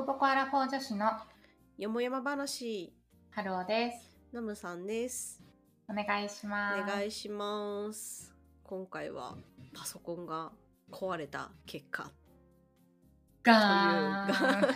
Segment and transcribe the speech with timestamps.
[0.00, 1.10] でこぼこアラフォー女子の
[1.76, 2.90] よもやま話
[3.28, 4.10] ハローです。
[4.32, 5.42] ナムさんです
[5.90, 6.82] お願いします。
[6.82, 8.34] お願いします
[8.64, 9.36] 今回は
[9.74, 10.52] パソコンが
[10.90, 12.10] 壊れた結果
[13.42, 14.28] ガーン。
[14.28, 14.68] が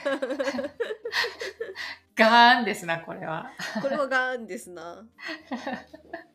[2.14, 3.50] ガーンですな、これは。
[3.80, 5.06] これはガーンですな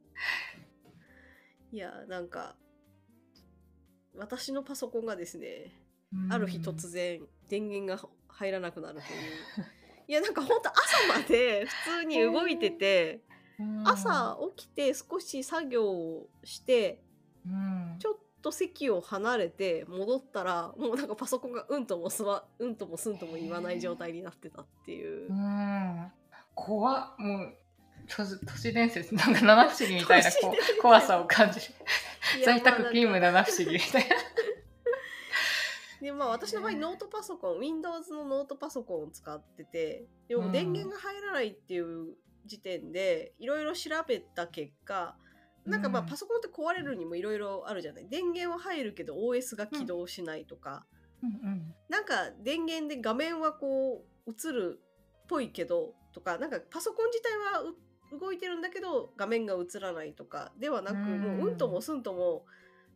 [1.71, 2.55] いやなんか
[4.16, 5.76] 私のパソコンがですね
[6.31, 9.66] ある日突然電源が入らなくなるという
[10.07, 13.21] いやなんかほんと朝まで普通に動いてて
[13.59, 17.02] うん、朝起きて少し作業をして
[17.45, 25.33] うん、ちょっと席を離れて戻ったらもうなんかパソコンがうんともすわうんともすんとも言わない状態になってたっていうう。
[25.33, 26.11] ん。
[26.53, 27.16] 怖っ。
[27.17, 27.53] もう、
[28.08, 30.30] 都市都市伝説、なんか七不思議みたいな
[30.81, 31.66] 怖さを感じる。
[32.45, 34.16] 在宅まあ勤務七不思議みたいな。
[36.02, 45.16] でまあ私の場合ノートパソコン Windows のノートパソコンを使っててでも電源が入らないっていう時点でいろいろ調べた結果
[45.66, 46.08] なんかまあうん。
[46.08, 48.08] パソコンって壊れるにもいろいろあるじゃない。
[48.09, 50.86] 電源は入るけど OS が起動しないとか、
[51.22, 51.75] うんうん。
[51.89, 61.22] なんか電源で画面はこう映るっぽいけどとかなんかパソコン自体はう動いてるんだけど画面が映らないとかではなくうん。
[61.38, 62.45] もううんともすんとも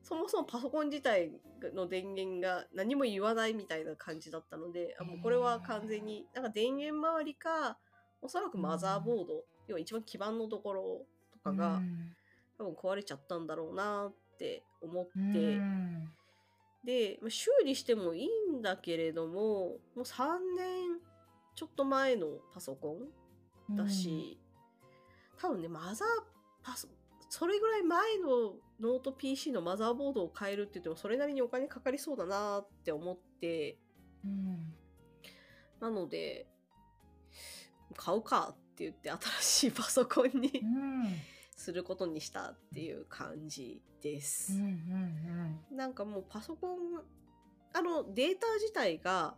[0.04, 1.32] そもそもパソコン自体
[1.74, 7.78] の電源が何も言わないみたいな感じだったのであもうこれは完全になんか電源周りか
[8.22, 12.16] おそらくマザーボード、要は一番基盤のところとかがうん
[12.58, 15.12] 多分壊れちゃったんだろうなって思って。
[15.20, 16.10] うん
[16.86, 21.00] で、まあ修理してもいいんだけれどももう3年
[21.56, 22.98] ちょっと前のパソコ
[23.72, 24.38] ンだし、
[25.40, 26.08] 多分ねマザー
[26.62, 26.88] パソ
[27.30, 33.78] それぐらい前のノート PC のマザーボードを変えるって言ってもそれなりにお金かかりそうだなって思って。
[34.24, 34.74] うん
[35.80, 36.48] なので
[37.98, 41.16] 買うかって言って新しいパソコンにうん。
[41.56, 44.54] することにしたっていう感じです。
[44.54, 45.78] うんうん。
[45.78, 46.78] なんかもうパソコン
[47.74, 49.36] あのデータ自体が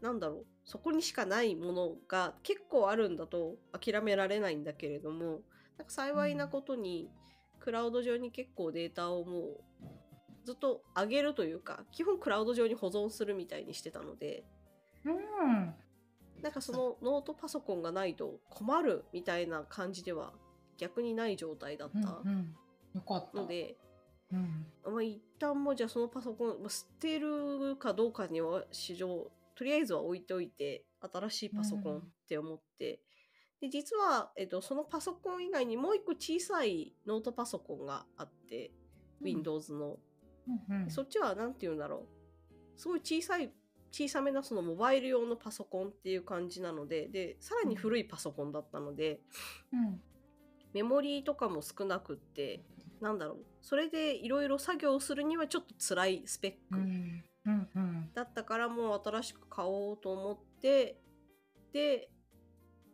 [0.00, 5.40] なんだろうそこにしかないものが結構あるんだと諦められないんだけれども
[5.78, 7.10] なんか幸いなことに、
[7.62, 9.60] クラウド上に結構データをもう
[10.44, 14.44] ずっと上げるというか基本クラウド上に保存するみたいにしてたので
[15.04, 15.14] うん。
[15.14, 15.74] うん
[16.42, 20.32] なんかそのノートパソコンがないと困るみたいな感じでは
[20.76, 22.56] 逆にない状態だったうんうん。
[22.94, 23.38] よかった。
[23.42, 23.76] ので、
[24.32, 24.66] うん。
[24.84, 33.00] まあ、一旦もうじゃあそのパソコン、まあ、捨てるかどうかには市場とりあえずは置いておいて新しいパソコンって思って、
[33.62, 38.72] で実は、えっと、そのパソコン以外にもう一個小さいノートパソコンがあって、
[39.22, 40.00] Windows の。
[40.68, 40.90] うんうん。
[40.90, 42.08] そっちは何て言うんだろ
[42.76, 42.80] う。
[42.80, 43.52] すごい小さい
[43.92, 49.20] 小さめなそのモバイル用のパソコンっていう感じなのででさらに古いパソコンだったので、
[49.72, 50.00] うん。
[50.74, 52.64] メモリーとかも少なくって
[53.00, 53.44] なんだろう。
[53.60, 57.24] それでいろいろ作業するにはちょっと辛いスペックうん。
[57.46, 58.10] うんうん。
[58.12, 60.98] だったからもう新しく買おうと思って
[61.72, 62.10] で、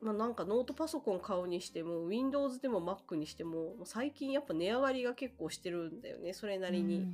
[0.01, 7.07] まあ、なんかノートパソコン買うにしても Windows でも Mac にしても最近やっぱ値上がりが結構してるんだよねそれなりに。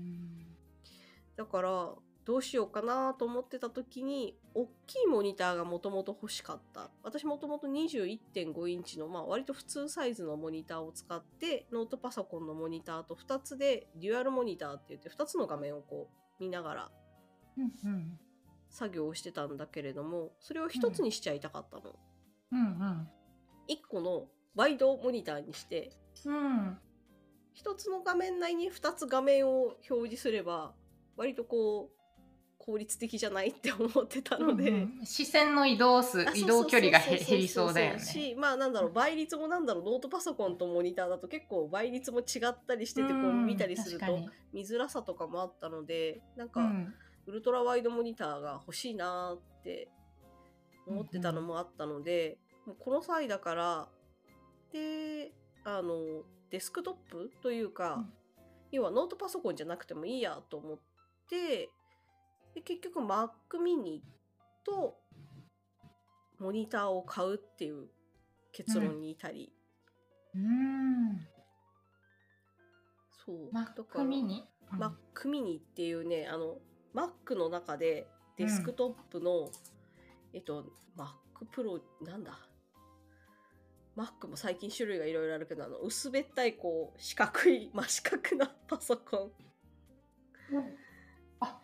[1.36, 1.90] だから
[2.24, 6.90] どうしようかなと思ってた時に大きいモニターがもともと欲しかった。
[7.02, 16.08] 私もともと21.5インチの、まあ、割と普通サイズのモニターを使ってノートパソコンのモニターと2つでデュアルモニターって言って2つの画面をこ
[16.38, 16.90] う見ながら
[18.70, 22.13] 作業をしてたんだけれどもそれを1つにしちゃいたかったの、うん
[22.58, 23.08] うん
[23.68, 25.90] 1個のワイドモニターにして
[26.24, 26.78] うん
[27.56, 30.72] 1つの画面内に2つ画面を表示すれば
[31.16, 32.04] 割とこう
[32.58, 35.06] 効率的じゃないって思ってたので、うんうん。
[35.06, 38.00] 視線の移動数あ移動距離が減りそうだよね。
[38.00, 44.06] しまあなんだろう倍率もなんだろうノートパソコンとモニターだと結構倍率も違ったりしててこう見たりすると
[44.54, 46.94] 見づらさとかもあったのでなんかうん。
[47.26, 49.88] ウルトラワイドモニターが欲しいなーって
[50.86, 53.88] 思ってたのもあったので、もうこの際だから。
[54.72, 55.32] で
[55.64, 58.12] あのデスクトップというか、うん。
[58.72, 60.78] 要はノートパソコンじゃなくてもいいやと思っ
[61.30, 61.70] て
[62.54, 63.30] で結局 Mac
[63.62, 64.00] mini
[64.64, 64.96] と
[66.40, 67.86] モニターを買うっていう
[68.52, 69.52] 結論に至り、
[70.34, 71.20] うん。
[73.24, 73.52] そう。
[73.52, 74.92] マックミニ？Mac
[75.26, 76.58] mini っていうねあの
[76.94, 79.50] Mac の中でデスクトップの、
[80.32, 80.64] えっと
[80.96, 81.06] Mac
[81.54, 82.38] Pro なんだ
[83.96, 89.30] マックも最近種類がいろいろあるけどあの薄べったいこう四角い真四角なパソコン。
[91.40, 91.60] あ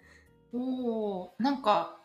[0.52, 1.99] おおなんか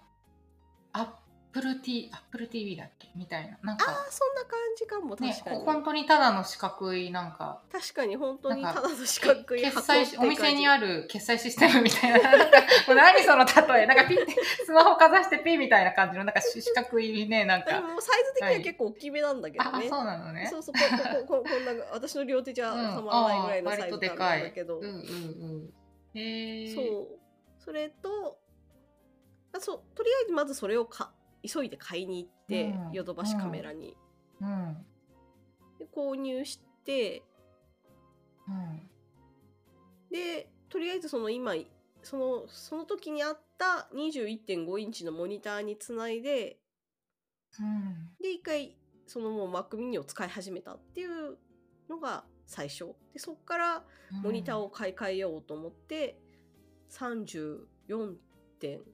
[1.56, 3.08] Apple, T Apple TV だっけ？
[3.16, 3.58] みたいな。
[3.64, 5.16] なんああか、そんな感じかも。
[5.16, 14.36] ね、確かに、本当にただの四角いなんか、確かに本当にただの四角い決済しお店にあるる決済システムみたいな、 なんか、もう何その例え、なんかピッて、
[14.66, 17.82] スマホかざしてピッみたいな感じの、なんか四角いね、なんでか。
[17.82, 20.48] もサイズ的には結構大きめなんだけどあ、ね、そうなのね。
[20.52, 20.80] そうそうこ
[21.26, 22.96] ここここんな私の両手じゃうん。
[22.98, 25.74] 収まらないぐらいのサイズなんだけど、うんうんうん。
[26.20, 26.76] へえ。
[26.76, 27.20] そう。
[27.64, 28.38] それと
[29.54, 29.82] あそう。
[29.96, 31.14] とりあえずまずそれをか
[31.48, 33.98] 急いで買いに行ってうんヨドバシカメラに、
[34.42, 34.78] うん。
[35.80, 37.24] で購入して
[38.48, 38.90] うん。
[40.12, 41.54] でとりあえずその今
[42.04, 46.58] そのその時にあった21.5インチのモニターにつないで
[47.60, 48.10] うん。
[48.22, 48.78] で一回
[49.08, 51.38] そのもう Mac mini を使い始めたっていう
[51.90, 53.84] のが最初でそっから
[54.24, 56.18] モニターを買い替えようと思って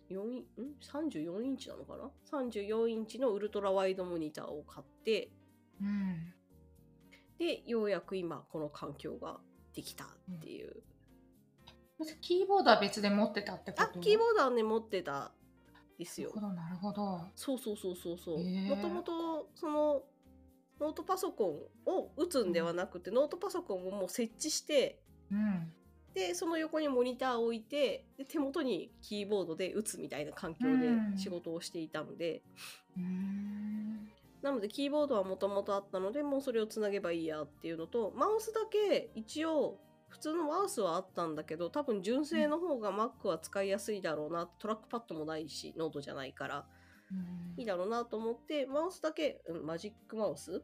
[0.09, 0.45] 34.4インん
[0.81, 5.31] ？34インチなのかな？34インチのウルトラワイドモニターを買って
[5.81, 6.33] うん。
[7.39, 9.39] でようやく今この環境が
[9.73, 10.09] できたっ
[10.41, 10.83] ていう、
[12.21, 13.83] キーボードは別で持ってたってこと？
[13.83, 15.31] あキーボードはね持ってた
[15.97, 16.31] ですよ。
[16.35, 17.31] なるほど、なるほど。
[17.35, 18.37] そうそうそうそうそう。
[18.37, 20.03] もともとその
[20.79, 24.99] ノートパソコンを打つんではなくて、ノートパソコンをもう設置して
[25.31, 25.73] うん。
[26.13, 32.41] でその横にモニターを置いてで手元にキーボードで打つみたいな環境でうん仕事をしていたので、
[32.97, 34.09] うーん。
[34.41, 39.79] なのでキーボードはもともとあったのでもうそれをつなげばいいやっていうのとマウスだけ一応
[40.09, 46.65] 普通のマウスはあったんだけど多分純正の方が Mac は使いやすいだろうなトラックパッドもないしノートじゃないから
[47.11, 50.63] うんいいだろうなと思ってマウスだけ、うんマジックマウス？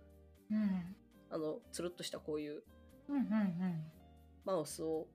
[0.51, 0.95] うん。
[1.29, 2.63] あのつるっとしたこういう
[3.09, 3.83] うんうんうん。
[4.43, 5.07] マウスを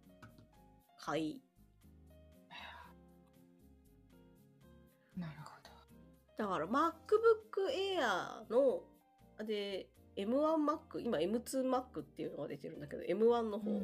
[1.04, 1.42] 買い
[5.16, 5.52] なるほ
[6.38, 6.92] だから MacBook
[7.98, 8.82] Air の
[9.44, 13.72] で M1Mac 今 M2Mac っていうのが出てるんだけど M1 の方、ど。
[13.72, 13.74] う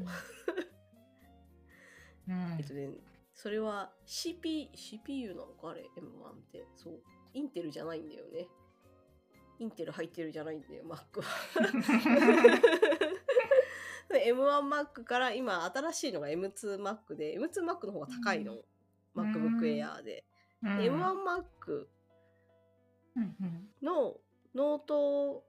[2.33, 2.57] ん。
[2.59, 2.91] えっとね
[3.35, 6.67] それは CP CPU なのかあれ M1 って。
[6.75, 7.03] そう。
[7.35, 8.49] インテルじゃないんだよね。
[9.59, 11.27] インテル入ってるじゃないんだよ Mac は。
[11.61, 11.69] で
[14.17, 19.33] M1Mac から今新しいのが M2Mac で M2Mac の方が高いの、うん。
[19.33, 20.25] MacBook Air で、
[20.63, 20.79] うん。
[20.79, 21.87] M1Mac
[23.17, 23.69] うんうん。
[23.83, 24.15] の
[24.55, 25.45] ノート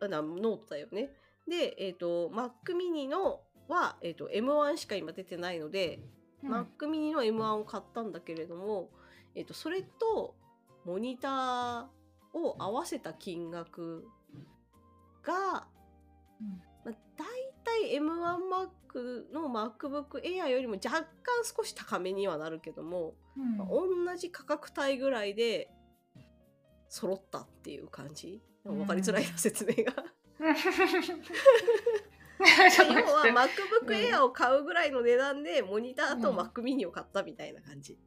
[0.00, 1.10] あなノートだよね。
[1.48, 6.00] で、えっと Mac mini のは、えっと M1 しか今出てないので、
[6.42, 6.52] うん。
[6.52, 8.90] Mac mini の M1 を買ったんだけれども、
[9.34, 10.34] えっとそれと
[10.84, 11.86] モニター
[12.34, 14.06] を合わせた金額
[15.22, 15.66] が、
[16.40, 16.62] うん。
[16.84, 17.45] まあ、大
[17.82, 21.06] 体 M1Mac の MacBook Air よりも若干
[21.44, 23.56] 少し高めにはなるけども、うん。
[23.56, 25.70] まあ同じ価格帯ぐらいで
[26.88, 28.42] 揃ったっていう感じ？
[28.64, 30.04] うん分かりづらいな説明が。
[30.38, 30.54] 要は
[33.48, 33.88] MacBook うん。
[33.88, 36.38] Air を買うぐらいの値段でモニターとうん。
[36.38, 37.98] Mac mini を買ったみたいな感じ。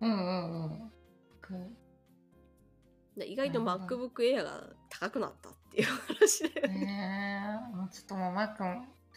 [0.00, 1.76] うんうんうん。
[3.16, 8.48] で意外と MacBook Air が高くなったっていう話で、ねえ、もうちょっともうマ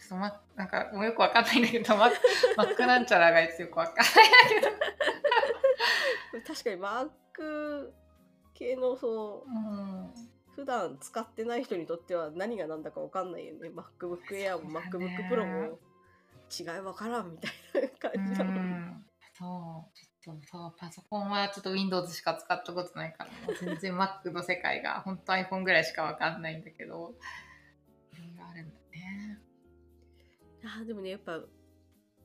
[0.00, 2.16] ちょっとマック、なんかもうよくわかんないんだけど、マック、
[2.56, 4.04] マックなんちゃらがよくわかんない
[4.58, 6.44] んだけど。
[6.46, 7.92] 確かに Mac
[8.54, 10.14] 系のその
[10.54, 15.78] 普段使ってない人にとっては何が何だか分かんないよね MacBook Air もそうだね MacBook Pro も
[16.50, 17.88] 違い分からんみたいなうん。
[17.88, 19.06] 感じなのん
[19.38, 19.98] そう。
[20.22, 27.14] ちょっとそう、パソコンはちょっと Windows しか使ったことないから、全然 Mac の世界が、本当 iPhone ぐらいしかわかんないんだけど、
[28.12, 29.38] いろいろあるんだね。
[30.64, 31.38] あーでもねやっぱ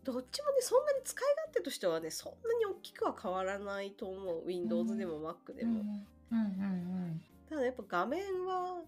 [0.04, 4.46] どっちもねそんなに使い勝手としてはねそんなに大きくは変わらないと思う。
[4.46, 8.82] Windows でも Mac でも、うんうんうんただやっぱ画面は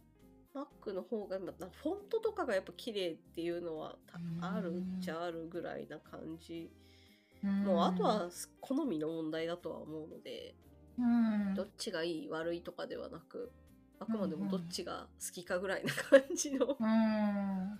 [0.53, 3.95] Mac の方が今フォントとかがやっぱ綺麗っていうのは
[4.41, 6.71] あるっちゃあるぐらいな感じ、
[7.43, 7.63] うん。
[7.63, 10.55] もうあとは好みの問題だとは思うので、
[10.97, 13.51] うん、どっちがいい悪いとかではなく
[13.99, 17.79] あくまでもどっちが好きかぐらいな感じの、うん。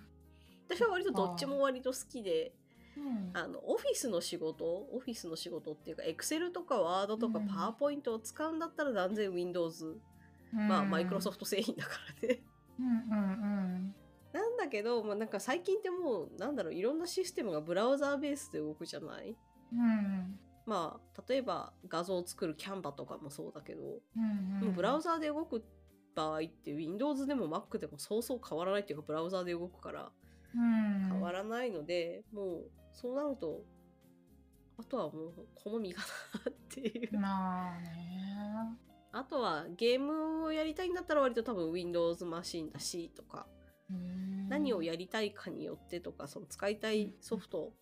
[0.78, 2.52] 私は割とどっちも割と好きで
[2.96, 3.30] うん。
[3.34, 7.48] あのオフィスの仕事オフィスの仕事っていうか Excel とか Word とかうん。
[7.48, 9.96] PowerPoint を使うんだったら断然 Windows、
[10.52, 11.90] まあマイクロソフト製品だか
[12.22, 12.42] らね。
[12.78, 13.94] うんうん
[14.32, 19.34] なんだけど、まあ、なんか最近ってもうなんだろういろんなシステムがブラウザーベースで動くじゃない？
[19.72, 20.38] うんうん。
[20.66, 25.64] まあ例えば画像を作るキャンバとかもそうだけど、うんもうブラウザーで動く
[26.14, 30.08] 場合って Windows でも Mac でもそうそう変わらないっていうかブラウザーで動くからうん
[30.52, 33.64] 変わらないので、もうそうなると
[34.78, 36.02] あとはもう好みか
[36.44, 37.18] なっていう。
[37.18, 37.88] まあね。
[39.10, 43.46] あとはゲームをやりたいんだったら割と多分 Windows マシンだしとか、
[44.48, 47.72] 何をやりたいかによってとかその使いたいソフト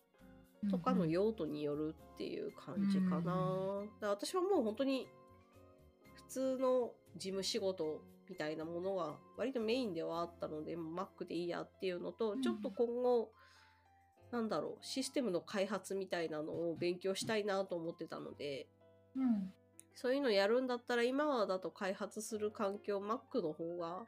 [0.71, 3.19] とかの用途によるっていう感じかな。
[3.19, 3.31] だか
[4.01, 5.07] ら私はもう本当に
[6.15, 13.31] 普通の事務仕事みたいなものが割とメインではあったので Mac でいいやっていうのと、ちょっと今後
[14.31, 18.67] なんだろうシステムの開発みたいなのを勉強したいなと思ってたので、
[19.15, 19.51] うん。
[19.95, 24.05] そういうのやるんだったら今はだと開発する環境 Mac の方が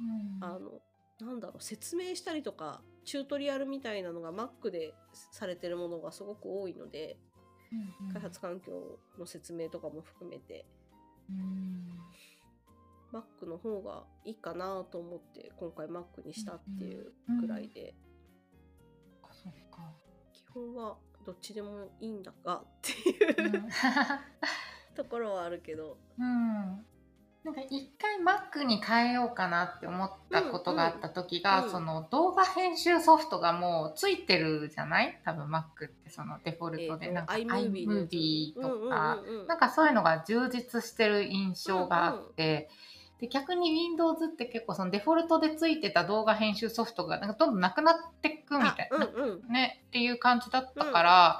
[0.00, 0.44] うん。
[0.44, 0.80] あの
[1.20, 4.92] なんだろう説明したりとかチュートリアルみたいなのが Mac で
[5.32, 7.16] されてるものがすごく多いので
[8.02, 8.12] うん。
[8.12, 10.66] 開発環境の説明とかも含めて。
[11.30, 11.88] うん
[13.12, 17.94] Mac の方がいいかなと思って今回 Mac にしたっていうぐらいで。
[19.32, 19.90] そっか。
[20.32, 23.34] 基本はどっちでもいいんだがっていう。
[24.96, 25.96] ところはあるけど。
[26.18, 26.84] うん。
[27.44, 31.70] なんか一回 Mac に変えようかなって思ったことがあった時が、うんうん。
[31.70, 35.20] その動画編集ソフトがもうついてるじゃない？
[35.24, 39.46] 多分 Mac ってそのデフォルトで、えーとなんか iMovie とか、うんうんうんうん。
[39.46, 42.68] なんかそういうのが充実してる印象があって、
[43.20, 49.52] で逆に Windows って結構そのデフォルトでついてた動画編集ソフトがなんかどんどんなくなってくみたいな、あうんうん。
[49.52, 51.38] ねっていう感じだったから、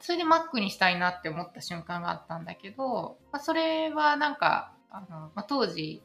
[0.00, 6.02] それで Mac にしたいなって思った瞬間があったんだけど、まあ、それはなんかあの、まあ、当時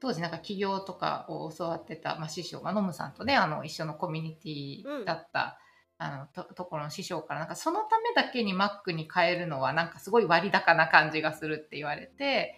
[0.00, 5.58] 当時なんか起業とかを教わってた、まあ、師匠、まあ、ノムさんとねあの一緒のコミュニティだった、
[5.98, 12.56] あのとところの師匠からなんかそのためだけに Mac に変えるのはなんかすごい割高な感じがするって言われて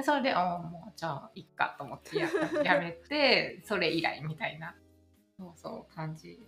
[0.00, 2.28] でそれであもうじゃあいっかと思ってや
[2.64, 4.74] やめてそれ以来みたいな。
[5.38, 6.38] そうそう感じ。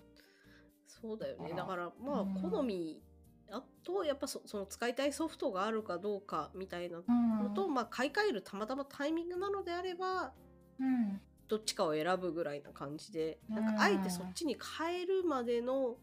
[0.87, 1.55] そうだよね。
[1.55, 2.35] だからまあうん。
[2.51, 3.03] 好み、
[3.51, 7.39] あとやっぱそその使いたいソフトがあるかどうかみたいなうん。
[7.45, 10.35] のと、まあ買い替えるたまたまタイミングなのであれば
[10.79, 11.21] うん。
[11.49, 13.59] どっちかを選ぶぐらいな感じでなん。
[13.69, 15.97] うんかあえてそっちに変えるまでの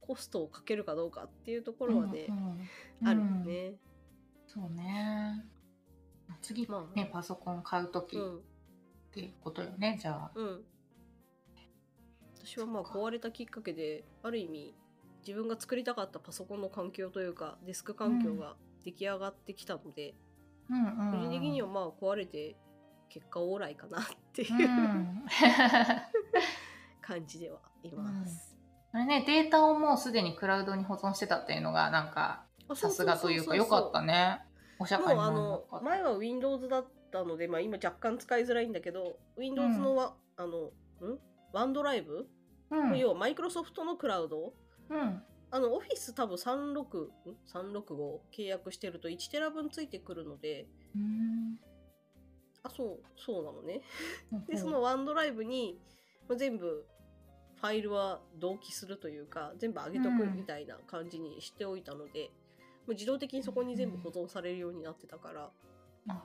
[0.00, 3.74] コストをかけるかどうかっていうところはね、うんあるよね。
[4.46, 5.44] そうね。
[6.46, 8.40] 次まあね、パソコン買うときっうん
[9.12, 10.30] ていうことよね、じゃあ。
[10.34, 10.64] うん、
[12.44, 14.74] 私はまあ壊れたきっかけである意味
[15.26, 20.14] 自分が作りたかったパソコンの環境というかデスク環境が出来上がってきたので、
[20.70, 21.12] うんうん。
[21.12, 22.54] 個人的にはまあ壊れて
[23.08, 25.24] 結果オーライかなっていう、うん。
[27.02, 28.56] 感じではいます。
[28.92, 34.45] あれね、データをもうすでにクラウドに保存してたっていうのが、なんか、あさすがというか、よかったね。
[34.78, 40.72] お釈迦にもうあの前は Windows だったので、まあ、今若干使いづらいんだけど Windows のわ、あの
[41.06, 41.18] ん？
[41.52, 42.26] ワンドライブ、
[42.70, 42.98] うん。
[42.98, 44.52] 要はマイクロソフトのクラウド？
[44.90, 45.22] うん。
[45.50, 47.10] あのオフィス多分36ん
[47.52, 50.66] ？365契約してると1テラ分ついてくるので。
[50.94, 51.58] うん。
[52.62, 53.80] あそうそうなのね。
[54.48, 55.78] でそのワンドライブに
[56.28, 56.84] まあ全部
[57.58, 60.36] ファイルは同期するというか全部上げとくうん。
[60.36, 62.30] みたいな感じにしておいたので、も
[62.88, 65.50] う自動的にそこに全部保存されるようになってたから、
[66.08, 66.22] あ、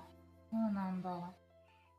[0.51, 1.34] そうなんだ。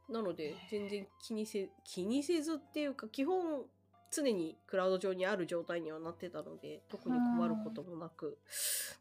[0.08, 3.64] なので全然気にせ気にせずっていうか基本
[4.10, 8.38] 常にクラウド上にある状態にはなってたので特に困ることもなく。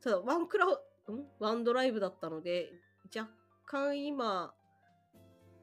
[0.01, 1.25] ただワンクラウん？
[1.39, 2.71] ワンドライブだったので
[3.13, 3.29] 若
[3.65, 4.53] 干今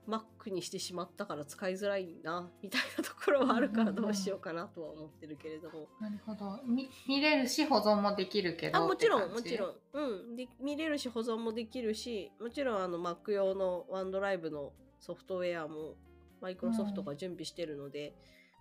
[0.09, 5.87] Mac にしてしまったから使いづらいなみたいなところはあるからどうしようかなとは思ってるけれども。
[6.01, 6.59] なるほど。
[6.67, 8.79] み見れるし、保存もできるけど。
[8.79, 15.95] あもちろんもちろん、うん、で見れるし保存もできるしもちろんあの Mac 用のワンドライブのソフトウェアも
[16.41, 18.15] マイクロソフトが準備してるので、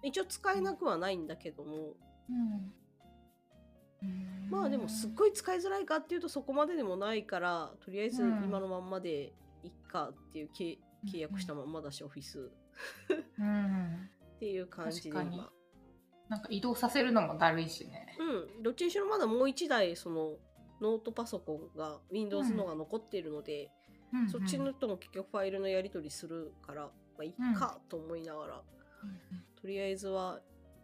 [0.04, 1.94] 一応使えなくはないんだけども、
[2.30, 2.74] うん。
[4.04, 12.40] うんまあでもすっごい使いづらいかっていうとそこまででもないからとりあえずうん今のまんまでいっかっていう契契約したまんまだしオフィス。
[12.40, 14.10] っうん。
[14.40, 15.50] ていう感じで今。
[16.30, 18.18] なんか移動させるのもだるいしね。
[18.20, 18.64] うん。
[18.64, 20.38] どっちにしろまだもう一台その
[20.82, 23.72] ノートパソコンが Windows のが残っているので、
[24.14, 24.20] うん。
[24.22, 24.30] うん。
[24.30, 28.64] そっちのとも結局ファイルのやり取りするから、まあ、いっかと思いながら、
[29.60, 30.42] とりあえずは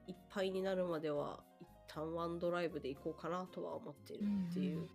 [0.07, 4.89] いっぱいになるまでは一旦ワンドライブで行こうかなとは思ってるっていう、うん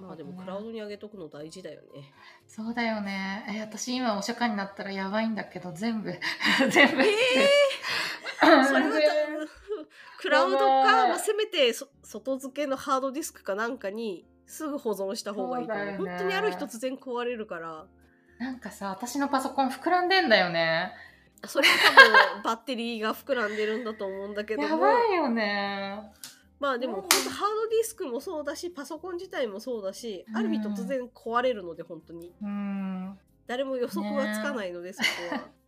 [0.00, 2.12] まあでもクラウドに上げとくの大事だよね。
[2.46, 3.44] そうだよね。
[3.48, 6.12] え、私今お釈迦になったらやばいんだけど、全部、
[6.70, 7.02] 全部。
[7.02, 7.14] え
[8.40, 8.90] それは全
[9.38, 9.48] 部
[10.18, 17.86] クラウドか、まあ、せめてそ外付けのハードディスクかなんかにすぐ保存した方がいいと思うそうね本当にある日突然壊れるから
[18.38, 20.92] なんかさ、私のパソコン膨らんでんだよね。
[21.46, 26.00] それは多分バッテリーが膨らんでるんだと思うんだけどもやばいよね。
[26.60, 27.00] まあでもうん。
[27.00, 32.32] 本当ハードディスクもそうだしパソコン自体もそうだし、ある日突然壊れるので本当に。
[32.40, 33.18] うん。
[33.46, 35.48] 誰も予測がつかないので、そこは。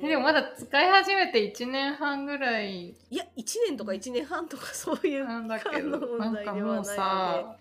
[0.00, 2.90] でもまだ使い始めて1年半ぐらい。
[2.90, 6.88] いや1年とか1年半とかそういうなんだけ間のどなん問題かもうではないので。
[6.94, 7.56] さ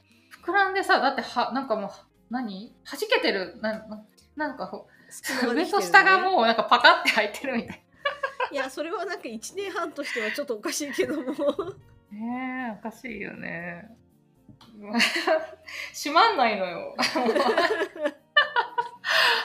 [0.45, 1.89] 膨らんでさだってはなんかもう
[2.29, 2.75] 何？
[2.85, 3.57] 弾けてる？
[3.61, 4.05] なな
[4.35, 7.83] なんかこ隙間う上と下がもうなんかパカって開いてるみたい
[8.51, 11.23] いやそれはなんか1年半としてはちょっとおかしいけども。
[11.23, 11.33] な
[12.11, 13.95] ねえおかしいよね。
[15.93, 16.95] 閉まんないのよ。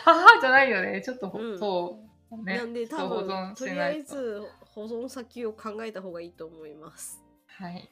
[0.05, 1.03] 母じゃないよね。
[1.03, 1.59] ちょっとほ、うん。
[1.59, 2.45] そう。
[2.45, 2.59] ね。
[2.59, 3.67] なんで多分存と。
[3.67, 7.23] りあえず保存先を考えた方がいいと思います。
[7.47, 7.91] はい。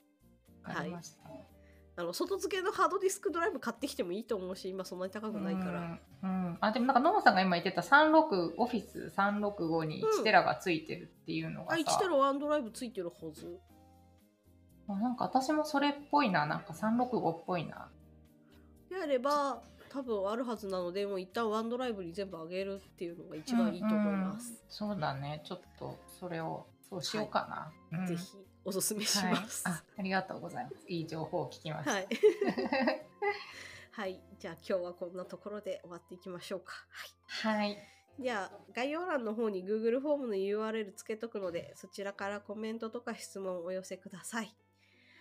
[0.65, 1.23] わかりました、
[1.97, 6.59] あの外付けのハードディスクドライブ買ってきてもいいと思うし今そんなに高くないから、うん、うん。
[6.61, 13.61] あでもなんか野茂さんが今言ってた36オフィス365に1テラがついてるっていうのがあさ、1テラワンドライブついてるはず
[14.89, 16.47] あなんか私もそれっぽいな。
[16.47, 17.89] なんか365っぽいな。
[18.91, 25.43] であれば多分あるはずなのでもう一旦ワンドライブに全部上げるっていうのが一番いいと思います、うんうんそうだね。
[25.45, 28.07] ちょっとそれをそうしようかな、うん。
[28.07, 29.33] ぜひおすすめしはい。
[29.33, 30.77] ますあありがとうございます。
[30.89, 32.09] いい情報を聞きました、はい。
[33.93, 34.21] はい。
[34.39, 36.75] じゃあ今日はこんなところで終わっていきましょうか。
[37.41, 37.59] はい。
[37.59, 37.79] はい。
[38.21, 44.55] じゃあ概要欄の方に Google フォームの URL つけとくのでそちらからコメントとか質問をお寄せください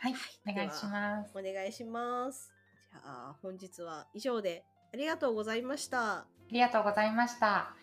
[0.03, 1.31] はい、お願いします。
[1.33, 2.51] お願いします。
[2.91, 6.17] じゃあ本日は以上でありがとうございました。
[6.17, 7.82] ありがとうございました